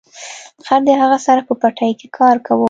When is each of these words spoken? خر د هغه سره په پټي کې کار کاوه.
خر 0.65 0.79
د 0.87 0.89
هغه 1.01 1.17
سره 1.25 1.41
په 1.47 1.53
پټي 1.61 1.91
کې 1.99 2.07
کار 2.17 2.35
کاوه. 2.45 2.59